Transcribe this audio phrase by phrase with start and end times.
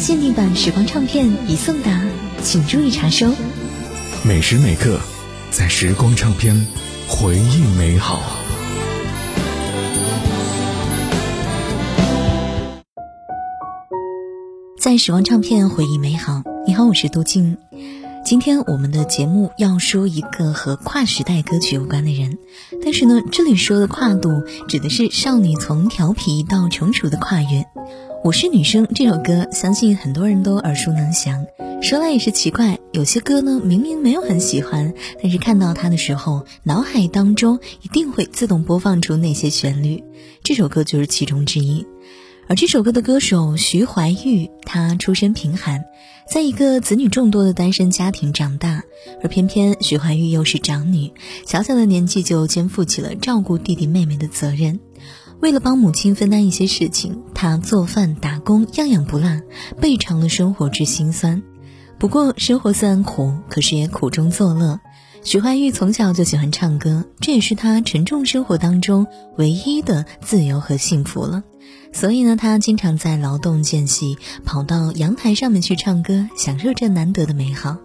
[0.00, 2.00] 限定版时光唱片已送达，
[2.42, 3.34] 请注意查收。
[4.24, 4.98] 每时每刻，
[5.50, 6.66] 在时光唱片，
[7.06, 8.18] 回忆美好。
[14.78, 16.44] 在时光唱片回忆美好。
[16.66, 17.58] 你好，我是杜静。
[18.30, 22.38] 今天我们的节目要说一个和跨时代歌曲有关的人，
[22.80, 27.66] 但是呢，这里说的跨度指的是少女从调皮到成熟的跨越。
[28.22, 31.44] 我是女生这首歌，相信很多人都耳熟能详。
[31.82, 40.04] 说来也是奇怪，有些歌呢明明没有很喜欢，但是看到它的时候，脑海当中一定会自动播放出那些旋律。
[40.44, 41.84] 这首歌就是其中之一。
[42.50, 45.84] 而这首歌的歌手徐怀钰，她出身贫寒，
[46.28, 48.82] 在一个子女众多的单身家庭长大，
[49.22, 51.12] 而偏偏徐怀钰又是长女，
[51.46, 54.80] 小小的年纪就肩负起了照顾弟弟妹妹的责任。
[55.38, 59.40] 为了帮母亲分担一些事情，她做饭打工，样样不落，
[59.80, 61.44] 倍尝了生活之辛酸。
[62.00, 64.80] 不过，生活虽然苦，可是也苦中作乐。
[65.22, 69.06] 徐怀钰从小就喜欢唱歌，这也是她沉重生活当中
[69.36, 71.44] 唯一的自由和幸福了。
[71.92, 77.76] 所以呢，她经常在劳动间隙跑到阳台上面去唱歌，享受这难得的美好。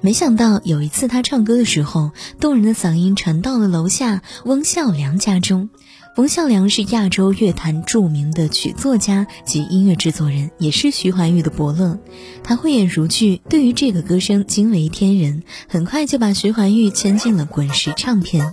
[0.00, 5.68] 没想到有一次她唱歌的时候，动人的嗓音传到了楼下翁孝良家中。
[6.16, 11.98] 翁孝良是亚洲乐坛著名的曲作家及音乐制作人，也是徐怀钰的伯乐。
[12.42, 18.52] 他慧眼如炬，对于这个歌声惊为天人，很快就把徐怀钰签进了滚石唱片。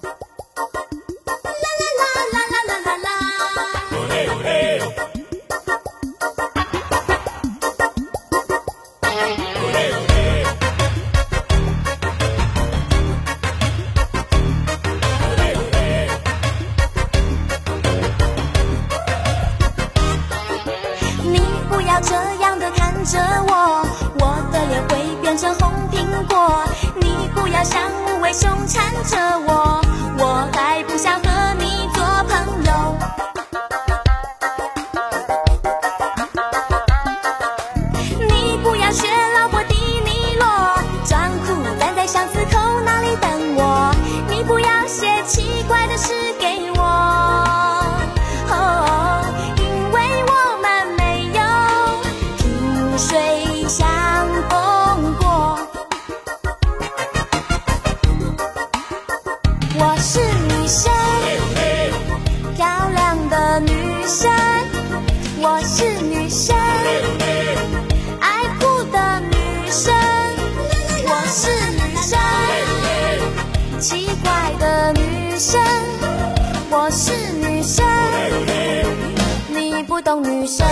[25.38, 26.64] 会变成红苹果。
[27.00, 29.82] 你不要像无尾熊缠着我，
[30.18, 32.98] 我还不想和你做朋友。
[38.28, 40.48] 你不要学老婆迪尼洛，
[41.06, 43.94] 装酷站在巷子口那里等我。
[44.30, 46.27] 你不要写奇怪的诗
[60.10, 60.90] 是女生，
[62.56, 64.32] 漂亮的女生。
[65.42, 66.56] 我是女生，
[68.22, 69.94] 爱哭的女生。
[71.04, 72.18] 我是女生，
[73.82, 75.62] 奇怪的女生。
[76.70, 77.86] 我是女生，
[79.50, 80.66] 你不懂女生。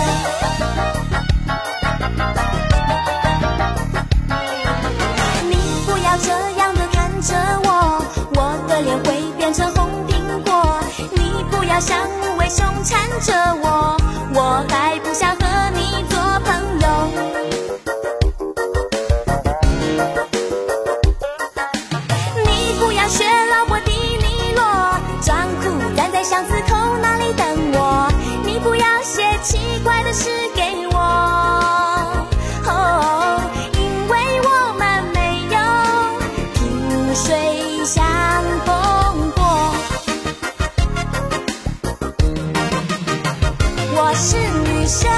[44.18, 45.10] 是女生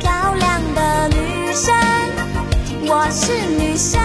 [0.00, 1.74] 漂亮的女生
[2.86, 4.00] 我是女生。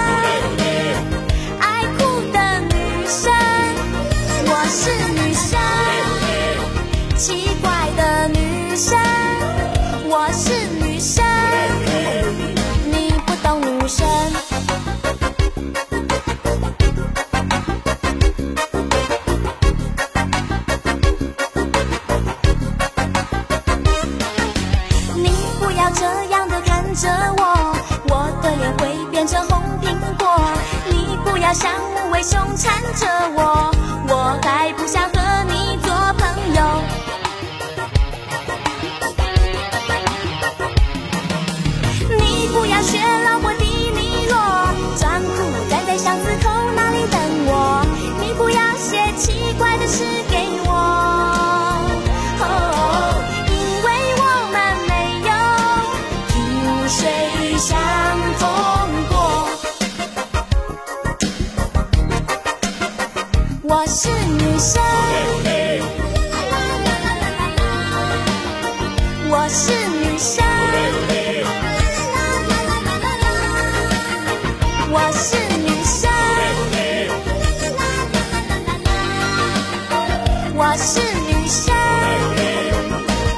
[80.61, 81.73] 我是女生，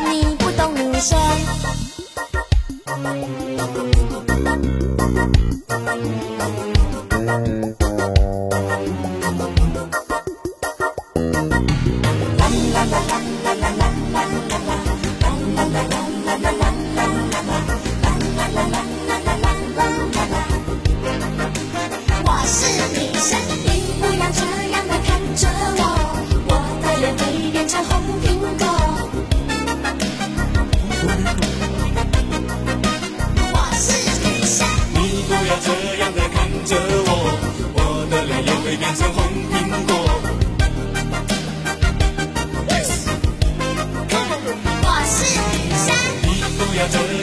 [0.10, 1.16] 你不懂女生。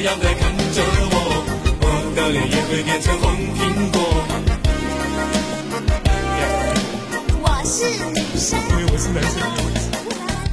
[0.02, 1.14] 样的看着我，
[1.80, 3.98] 我的脸也会变成红苹果。
[7.42, 7.84] 我是
[8.14, 8.58] 女生。
[8.70, 9.34] 因为我是男生。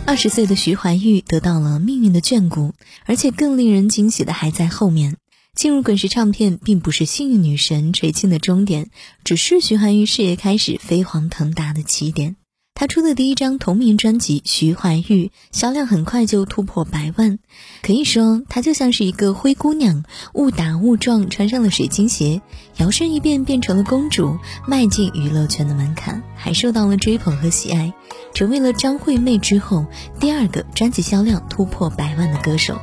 [0.08, 2.74] 二十岁的徐怀钰得到了命运的眷顾，
[3.06, 5.18] 而且更令人惊喜的还在后面。
[5.54, 8.90] 进入滚石唱片并不是幸运女神垂青的终点，
[9.24, 12.36] 只是徐怀钰事业开始飞黄腾达的起点。
[12.78, 17.40] 她出的第一张同名专辑《徐怀钰》销量很快就突破百万，
[17.82, 22.42] 可以说她就像是一个灰姑娘，误打误撞穿上了水晶鞋，
[22.76, 24.38] 摇身一变变成了公主，
[24.68, 27.94] 迈进娱乐圈的门槛，还受到了追捧和喜爱，
[28.34, 29.86] 成为了张惠妹之后
[30.20, 32.78] 第二个专辑销量突破百万的歌手。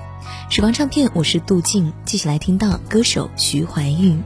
[0.48, 4.22] 时光唱片，我是杜静，继续来听到歌手徐怀钰。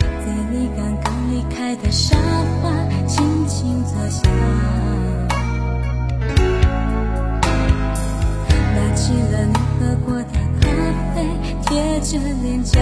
[0.00, 0.06] 在
[0.52, 2.14] 你刚刚离开的沙
[2.62, 4.28] 发，轻轻坐下，
[12.00, 12.80] 着脸颊，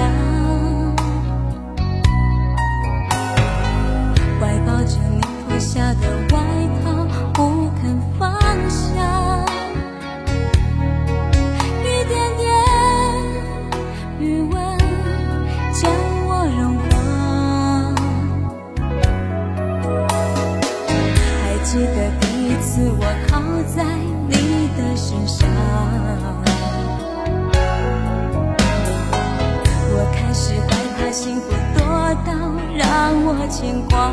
[31.16, 31.82] 幸福多
[32.26, 32.32] 到
[32.76, 34.12] 让我牵挂。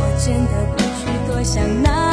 [0.00, 2.03] 我真的不去多想那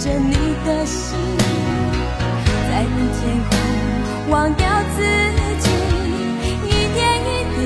[0.00, 0.32] 着你
[0.64, 1.18] 的心，
[2.70, 3.52] 在你天空
[4.30, 4.64] 忘掉
[4.94, 5.02] 自
[5.58, 5.66] 己，
[6.64, 7.56] 一点一滴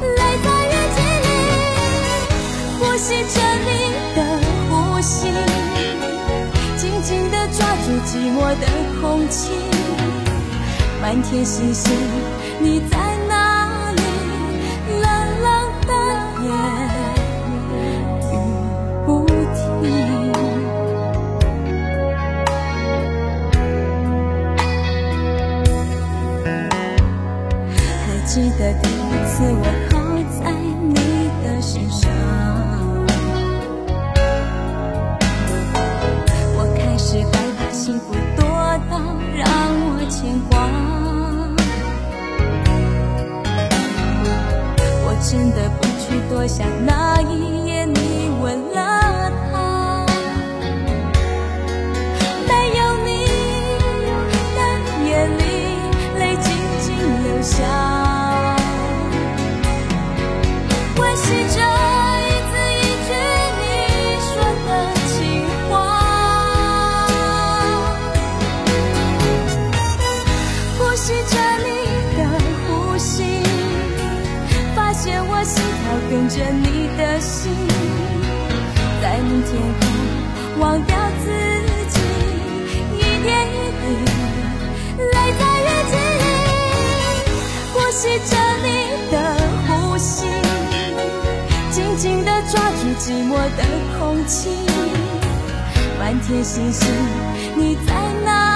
[0.00, 1.26] 泪在日记里，
[2.78, 3.68] 呼吸着你
[4.14, 4.18] 的
[4.68, 4.70] 呼
[5.00, 5.16] 吸，
[6.76, 8.66] 紧紧地抓住寂寞的
[9.00, 9.40] 空气，
[11.00, 11.90] 满天星星，
[12.60, 13.11] 你在
[28.34, 28.90] 记得第一
[29.26, 29.92] 次我靠
[30.40, 30.50] 在
[30.88, 30.94] 你
[31.44, 32.10] 的身上，
[36.56, 38.40] 我开始害怕幸福多
[38.88, 38.92] 到
[39.36, 39.44] 让
[39.84, 40.52] 我牵挂。
[45.04, 47.41] 我真的不去多想那一
[79.12, 79.82] 在天空
[80.58, 81.26] 忘掉自
[81.90, 82.00] 己，
[82.96, 83.84] 一点一滴
[84.96, 85.92] 泪在日记
[86.22, 86.24] 里，
[87.74, 88.66] 呼吸着你
[89.12, 89.14] 的
[89.68, 90.24] 呼吸，
[91.70, 93.60] 紧紧地抓住寂寞的
[93.98, 94.48] 空气。
[95.98, 96.88] 满天星星，
[97.54, 97.92] 你在
[98.24, 98.51] 哪